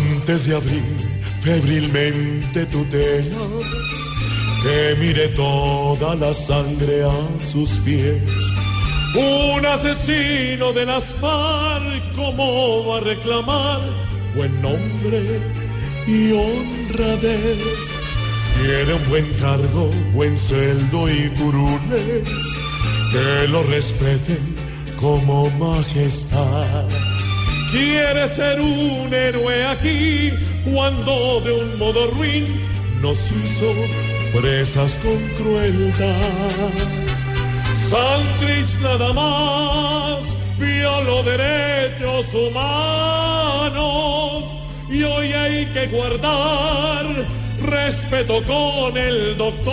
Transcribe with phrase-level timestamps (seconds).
[0.00, 0.82] Antes de abrir
[1.40, 3.34] febrilmente tutelas,
[4.62, 8.22] que mire toda la sangre a sus pies.
[9.14, 13.80] Un asesino de las FARC, ¿cómo va a reclamar
[14.36, 15.40] buen nombre
[16.06, 17.64] y honradez?
[18.62, 22.28] Tiene un buen cargo, buen sueldo y curules,
[23.12, 24.54] que lo respeten
[25.00, 26.86] como majestad.
[27.70, 30.32] Quiere ser un héroe aquí
[30.64, 32.44] cuando de un modo ruin
[33.00, 33.72] nos hizo
[34.32, 36.72] presas con crueldad.
[37.88, 40.24] Santrich nada más
[40.58, 43.76] violó derechos humanos
[44.90, 47.06] y hoy hay que guardar
[47.62, 49.70] respeto con el doctor.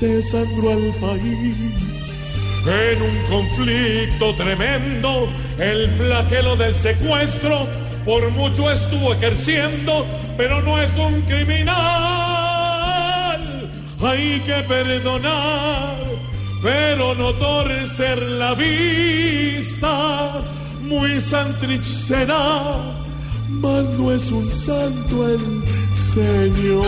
[0.00, 2.18] Desangró al país
[2.66, 5.28] en un conflicto tremendo,
[5.58, 7.66] el flaquelo del secuestro
[8.04, 10.06] por mucho estuvo ejerciendo,
[10.36, 11.76] pero no es un criminal.
[14.00, 15.96] Hay que perdonar,
[16.62, 20.40] pero no torcer la vista.
[20.82, 22.76] Muy Santrich será,
[23.48, 25.62] mas no es un santo el
[25.94, 26.86] Señor.